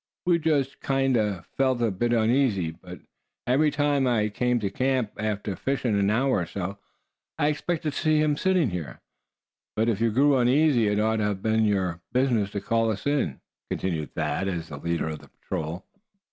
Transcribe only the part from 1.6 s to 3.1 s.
a bit uneasy, but